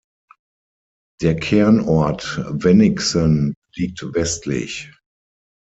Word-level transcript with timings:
Der 1.21 1.35
Kernort 1.35 2.41
Wennigsen 2.49 3.53
liegt 3.75 4.01
westlich. 4.15 4.91